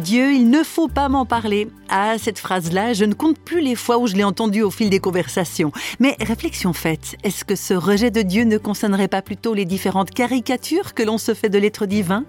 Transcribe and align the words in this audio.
Dieu, 0.00 0.32
il 0.32 0.48
ne 0.50 0.62
faut 0.62 0.88
pas 0.88 1.08
m'en 1.08 1.26
parler. 1.26 1.68
Ah, 1.92 2.18
cette 2.18 2.38
phrase-là, 2.38 2.92
je 2.92 3.04
ne 3.04 3.14
compte 3.14 3.40
plus 3.40 3.60
les 3.60 3.74
fois 3.74 3.98
où 3.98 4.06
je 4.06 4.14
l'ai 4.14 4.22
entendue 4.22 4.62
au 4.62 4.70
fil 4.70 4.90
des 4.90 5.00
conversations. 5.00 5.72
Mais 5.98 6.14
réflexion 6.20 6.72
faite, 6.72 7.16
est-ce 7.24 7.44
que 7.44 7.56
ce 7.56 7.74
rejet 7.74 8.12
de 8.12 8.22
Dieu 8.22 8.44
ne 8.44 8.58
concernerait 8.58 9.08
pas 9.08 9.22
plutôt 9.22 9.54
les 9.54 9.64
différentes 9.64 10.12
caricatures 10.12 10.94
que 10.94 11.02
l'on 11.02 11.18
se 11.18 11.34
fait 11.34 11.48
de 11.48 11.58
l'être 11.58 11.86
divin? 11.86 12.26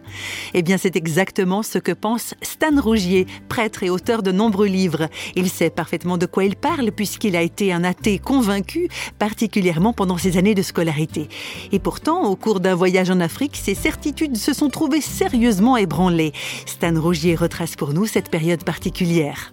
Eh 0.55 0.63
bien, 0.63 0.79
c'est 0.79 0.95
exactement 0.95 1.61
ce 1.61 1.77
que 1.77 1.91
pense 1.91 2.33
Stan 2.41 2.81
Rougier, 2.81 3.27
prêtre 3.49 3.83
et 3.83 3.91
auteur 3.91 4.23
de 4.23 4.31
nombreux 4.31 4.65
livres. 4.65 5.09
Il 5.35 5.47
sait 5.47 5.69
parfaitement 5.69 6.17
de 6.17 6.25
quoi 6.25 6.43
il 6.43 6.55
parle 6.55 6.91
puisqu'il 6.91 7.35
a 7.35 7.43
été 7.43 7.71
un 7.71 7.83
athée 7.83 8.17
convaincu, 8.17 8.87
particulièrement 9.19 9.93
pendant 9.93 10.17
ses 10.17 10.37
années 10.37 10.55
de 10.55 10.63
scolarité. 10.63 11.29
Et 11.71 11.77
pourtant, 11.77 12.23
au 12.23 12.35
cours 12.35 12.61
d'un 12.61 12.73
voyage 12.73 13.11
en 13.11 13.19
Afrique, 13.19 13.57
ses 13.57 13.75
certitudes 13.75 14.37
se 14.37 14.53
sont 14.53 14.69
trouvées 14.69 15.01
sérieusement 15.01 15.77
ébranlées. 15.77 16.33
Stan 16.65 16.99
Rougier 16.99 17.35
retrace 17.35 17.75
pour 17.75 17.93
nous 17.93 18.07
cette 18.07 18.31
période 18.31 18.63
particulière. 18.63 19.50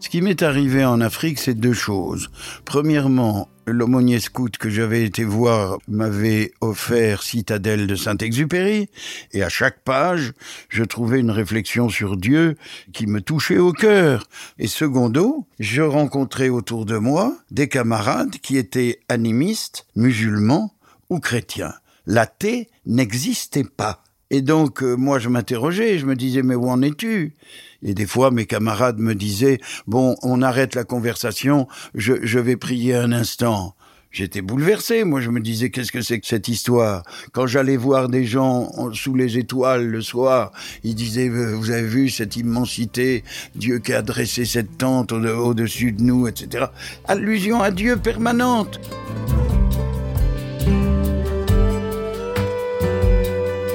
Ce 0.00 0.08
qui 0.08 0.20
m'est 0.22 0.42
arrivé 0.42 0.84
en 0.84 1.00
Afrique, 1.00 1.40
c'est 1.40 1.54
deux 1.54 1.72
choses. 1.72 2.30
Premièrement, 2.64 3.48
l'aumônier 3.66 4.20
scout 4.20 4.56
que 4.56 4.70
j'avais 4.70 5.02
été 5.02 5.24
voir 5.24 5.78
m'avait 5.88 6.52
offert 6.60 7.24
Citadelle 7.24 7.88
de 7.88 7.96
Saint-Exupéry, 7.96 8.88
et 9.32 9.42
à 9.42 9.48
chaque 9.48 9.82
page, 9.82 10.34
je 10.68 10.84
trouvais 10.84 11.18
une 11.18 11.32
réflexion 11.32 11.88
sur 11.88 12.16
Dieu 12.16 12.56
qui 12.92 13.08
me 13.08 13.20
touchait 13.20 13.58
au 13.58 13.72
cœur. 13.72 14.28
Et 14.58 14.68
secondo, 14.68 15.46
je 15.58 15.82
rencontrais 15.82 16.48
autour 16.48 16.84
de 16.84 16.96
moi 16.96 17.36
des 17.50 17.68
camarades 17.68 18.36
qui 18.38 18.56
étaient 18.56 19.00
animistes, 19.08 19.86
musulmans 19.96 20.74
ou 21.10 21.18
chrétiens. 21.18 21.74
L'athée 22.06 22.70
n'existait 22.86 23.64
pas. 23.64 24.04
Et 24.30 24.42
donc, 24.42 24.82
euh, 24.82 24.94
moi, 24.94 25.18
je 25.18 25.28
m'interrogeais, 25.28 25.98
je 25.98 26.06
me 26.06 26.14
disais, 26.14 26.42
mais 26.42 26.54
où 26.54 26.68
en 26.68 26.82
es-tu? 26.82 27.34
Et 27.82 27.94
des 27.94 28.06
fois, 28.06 28.30
mes 28.30 28.46
camarades 28.46 28.98
me 28.98 29.14
disaient, 29.14 29.58
bon, 29.86 30.16
on 30.22 30.42
arrête 30.42 30.74
la 30.74 30.84
conversation, 30.84 31.66
je, 31.94 32.14
je 32.22 32.38
vais 32.38 32.56
prier 32.56 32.94
un 32.94 33.12
instant. 33.12 33.74
J'étais 34.10 34.40
bouleversé, 34.40 35.04
moi 35.04 35.20
je 35.20 35.28
me 35.28 35.38
disais 35.38 35.68
qu'est-ce 35.68 35.92
que 35.92 36.00
c'est 36.00 36.18
que 36.18 36.26
cette 36.26 36.48
histoire? 36.48 37.02
Quand 37.32 37.46
j'allais 37.46 37.76
voir 37.76 38.08
des 38.08 38.24
gens 38.24 38.70
sous 38.94 39.14
les 39.14 39.36
étoiles 39.36 39.86
le 39.86 40.00
soir, 40.00 40.50
ils 40.82 40.94
disaient 40.94 41.28
vous 41.28 41.70
avez 41.70 41.86
vu 41.86 42.08
cette 42.08 42.36
immensité, 42.36 43.22
Dieu 43.54 43.80
qui 43.80 43.92
a 43.92 44.00
dressé 44.00 44.46
cette 44.46 44.78
tente 44.78 45.12
au-dessus 45.12 45.92
de 45.92 46.02
nous, 46.02 46.26
etc. 46.26 46.66
Allusion 47.06 47.60
à 47.60 47.70
Dieu 47.70 47.98
permanente. 47.98 48.80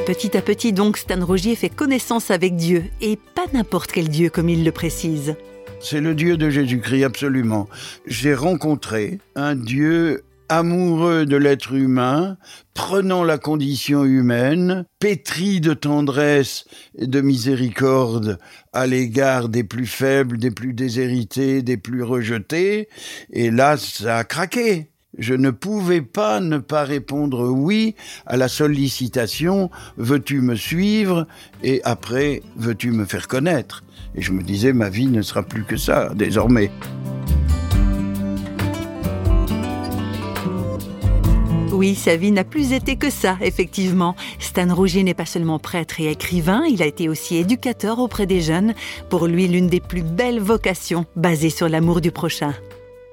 Petit 0.06 0.36
à 0.36 0.42
petit 0.42 0.74
donc, 0.74 0.98
Stan 0.98 1.26
Rogier 1.26 1.56
fait 1.56 1.70
connaissance 1.70 2.30
avec 2.30 2.58
Dieu, 2.58 2.84
et 3.00 3.16
pas 3.16 3.46
n'importe 3.54 3.94
quel 3.94 4.10
Dieu 4.10 4.30
comme 4.30 4.50
il 4.50 4.66
le 4.66 4.72
précise. 4.74 5.36
C'est 5.80 6.02
le 6.02 6.14
Dieu 6.14 6.36
de 6.36 6.50
Jésus-Christ, 6.50 7.06
absolument. 7.06 7.70
J'ai 8.06 8.36
rencontré 8.36 9.20
un 9.36 9.56
Dieu 9.56 10.26
amoureux 10.50 11.26
de 11.26 11.38
l'être 11.38 11.72
humain, 11.74 12.38
prenant 12.74 13.24
la 13.24 13.38
condition 13.38 14.04
humaine, 14.04 14.86
pétri 15.00 15.62
de 15.62 15.74
tendresse 15.74 16.66
et 16.98 17.08
de 17.08 17.22
miséricorde 17.22 18.40
à 18.74 18.88
l'égard 18.88 19.48
des 19.48 19.64
plus 19.64 19.88
faibles, 19.88 20.38
des 20.38 20.52
plus 20.52 20.74
déshérités, 20.74 21.62
des 21.62 21.78
plus 21.78 22.04
rejetés, 22.04 22.90
et 23.32 23.52
là, 23.52 23.78
ça 23.78 24.18
a 24.18 24.24
craqué 24.26 24.93
je 25.18 25.34
ne 25.34 25.52
pouvais 25.52 26.02
pas 26.02 26.40
ne 26.40 26.58
pas 26.58 26.84
répondre 26.84 27.50
oui 27.50 27.96
à 28.26 28.38
la 28.38 28.48
sollicitation 28.48 29.70
veux-tu 29.98 30.42
me 30.42 30.56
suivre 30.56 31.28
et 31.64 31.82
après 31.84 32.42
veux-tu 32.56 32.92
me 32.92 33.06
faire 33.06 33.28
connaître? 33.28 33.84
Et 34.16 34.22
je 34.22 34.32
me 34.32 34.44
disais 34.44 34.74
ma 34.74 34.90
vie 34.90 35.08
ne 35.08 35.22
sera 35.22 35.44
plus 35.44 35.64
que 35.64 35.78
ça 35.78 36.12
désormais 36.16 36.72
Oui, 41.84 41.96
sa 41.96 42.16
vie 42.16 42.32
n'a 42.32 42.46
plus 42.46 42.72
été 42.72 42.96
que 42.96 43.10
ça, 43.10 43.38
effectivement. 43.42 44.16
Stan 44.40 44.74
Rougier 44.74 45.04
n'est 45.04 45.14
pas 45.14 45.26
seulement 45.26 45.60
prêtre 45.60 46.00
et 46.00 46.10
écrivain, 46.10 46.64
il 46.70 46.82
a 46.82 46.86
été 46.86 47.10
aussi 47.10 47.36
éducateur 47.36 48.00
auprès 48.00 48.26
des 48.26 48.40
jeunes. 48.40 48.74
Pour 49.10 49.28
lui, 49.28 49.48
l'une 49.48 49.68
des 49.68 49.82
plus 49.82 50.04
belles 50.04 50.40
vocations, 50.40 51.06
basée 51.18 51.50
sur 51.50 51.68
l'amour 51.68 52.00
du 52.00 52.12
prochain. 52.12 52.54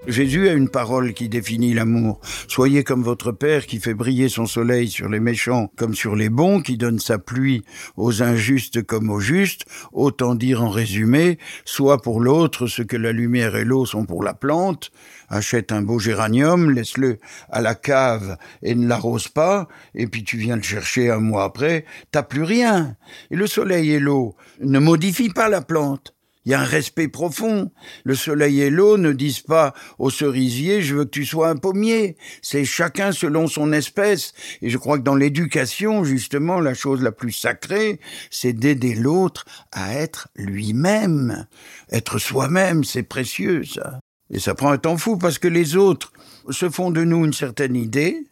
Jésus 0.07 0.49
a 0.49 0.55
une 0.55 0.71
parole 0.71 1.13
qui 1.13 1.29
définit 1.29 1.75
l'amour. 1.75 2.21
Soyez 2.49 2.85
comme 2.85 3.03
votre 3.03 3.33
Père 3.33 3.67
qui 3.67 3.79
fait 3.79 3.93
briller 3.93 4.31
son 4.31 4.47
soleil 4.47 4.89
sur 4.89 5.11
les 5.11 5.21
méchants 5.21 5.71
comme 5.77 5.95
sur 5.95 6.17
les 6.17 6.31
bons, 6.31 6.63
qui 6.63 6.79
donne 6.79 6.99
sa 6.99 7.19
pluie 7.19 7.63
aux 7.97 8.23
injustes 8.23 8.83
comme 8.83 9.11
aux 9.11 9.21
justes. 9.21 9.67
Autant 9.93 10.35
dire 10.35 10.63
en 10.63 10.71
résumé, 10.71 11.39
soit 11.67 12.01
pour 12.01 12.21
l'autre 12.21 12.67
ce 12.67 12.81
que 12.81 12.97
la 12.97 13.13
lumière 13.13 13.57
et 13.57 13.65
l'eau 13.65 13.85
sont 13.85 14.07
pour 14.07 14.25
la 14.25 14.33
plante. 14.33 14.91
Achète 15.29 15.71
un 15.71 15.83
beau 15.83 15.99
géranium, 15.99 16.71
laisse-le 16.71 17.19
à 17.51 17.61
la 17.61 17.75
cave 17.75 18.39
et 18.63 18.75
ne 18.75 18.89
l'arrose 18.89 19.29
pas, 19.29 19.69
et 19.95 20.07
puis 20.07 20.25
tu 20.25 20.39
viens 20.39 20.57
le 20.57 20.63
chercher 20.63 21.11
un 21.11 21.21
mois 21.21 21.45
après, 21.45 21.85
t'as 22.11 22.23
plus 22.23 22.43
rien. 22.43 22.97
Et 23.31 23.37
le 23.37 23.47
soleil 23.47 23.91
et 23.93 24.01
l'eau 24.01 24.35
ne 24.61 24.79
modifient 24.79 25.29
pas 25.29 25.51
la 25.51 25.61
plante. 25.61 26.15
Il 26.45 26.53
y 26.53 26.55
a 26.55 26.61
un 26.61 26.65
respect 26.65 27.09
profond. 27.09 27.71
Le 28.05 28.15
soleil 28.15 28.63
et 28.63 28.71
l'eau 28.71 28.97
ne 28.97 29.13
disent 29.13 29.41
pas 29.41 29.75
au 29.99 30.11
cerisier 30.11 30.81
je 30.81 30.97
veux 30.97 31.05
que 31.05 31.11
tu 31.11 31.25
sois 31.25 31.49
un 31.49 31.57
pommier. 31.57 32.17
C'est 32.43 32.65
chacun 32.65 33.13
selon 33.13 33.47
son 33.47 33.73
espèce. 33.73 34.33
Et 34.63 34.71
je 34.71 34.79
crois 34.79 34.99
que 34.99 35.05
dans 35.05 35.15
l'éducation, 35.15 36.05
justement, 36.05 36.61
la 36.61 36.75
chose 36.75 37.03
la 37.03 37.13
plus 37.13 37.33
sacrée, 37.33 38.01
c'est 38.31 38.53
d'aider 38.53 38.95
l'autre 38.95 39.45
à 39.73 39.95
être 39.95 40.29
lui-même. 40.35 41.47
Être 41.91 42.19
soi-même, 42.19 42.85
c'est 42.85 43.03
précieux, 43.03 43.65
ça. 43.65 44.01
Et 44.33 44.39
ça 44.39 44.55
prend 44.55 44.71
un 44.71 44.79
temps 44.79 44.97
fou 44.97 45.17
parce 45.17 45.39
que 45.39 45.49
les 45.49 45.77
autres 45.77 46.13
se 46.51 46.71
font 46.71 46.91
de 46.91 47.05
nous 47.05 47.25
une 47.25 47.33
certaine 47.33 47.77
idée. 47.77 48.27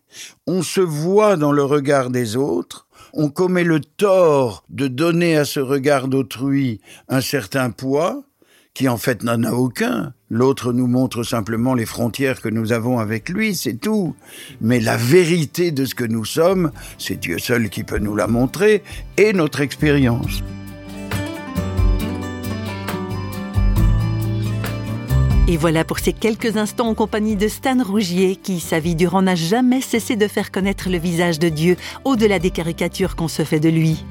On 0.46 0.62
se 0.62 0.80
voit 0.80 1.36
dans 1.36 1.52
le 1.52 1.64
regard 1.64 2.10
des 2.10 2.36
autres 2.36 2.87
on 3.12 3.30
commet 3.30 3.64
le 3.64 3.80
tort 3.80 4.64
de 4.68 4.88
donner 4.88 5.36
à 5.36 5.44
ce 5.44 5.60
regard 5.60 6.08
d'autrui 6.08 6.80
un 7.08 7.20
certain 7.20 7.70
poids, 7.70 8.22
qui 8.74 8.88
en 8.88 8.96
fait 8.96 9.24
n'en 9.24 9.42
a 9.42 9.52
aucun. 9.52 10.12
L'autre 10.30 10.72
nous 10.72 10.86
montre 10.86 11.24
simplement 11.24 11.74
les 11.74 11.86
frontières 11.86 12.40
que 12.40 12.48
nous 12.48 12.72
avons 12.72 12.98
avec 13.00 13.28
lui, 13.28 13.54
c'est 13.54 13.80
tout. 13.80 14.14
Mais 14.60 14.78
la 14.78 14.96
vérité 14.96 15.72
de 15.72 15.84
ce 15.84 15.94
que 15.94 16.04
nous 16.04 16.24
sommes, 16.24 16.70
c'est 16.96 17.18
Dieu 17.18 17.38
seul 17.38 17.70
qui 17.70 17.82
peut 17.82 17.98
nous 17.98 18.14
la 18.14 18.26
montrer, 18.26 18.82
et 19.16 19.32
notre 19.32 19.62
expérience. 19.62 20.42
Et 25.50 25.56
voilà 25.56 25.82
pour 25.82 25.98
ces 25.98 26.12
quelques 26.12 26.58
instants 26.58 26.88
en 26.88 26.94
compagnie 26.94 27.34
de 27.34 27.48
Stan 27.48 27.82
Rougier, 27.82 28.36
qui, 28.36 28.60
sa 28.60 28.80
vie 28.80 28.94
durant, 28.94 29.22
n'a 29.22 29.34
jamais 29.34 29.80
cessé 29.80 30.14
de 30.14 30.28
faire 30.28 30.52
connaître 30.52 30.90
le 30.90 30.98
visage 30.98 31.38
de 31.38 31.48
Dieu, 31.48 31.76
au-delà 32.04 32.38
des 32.38 32.50
caricatures 32.50 33.16
qu'on 33.16 33.28
se 33.28 33.44
fait 33.44 33.58
de 33.58 33.70
lui. 33.70 34.04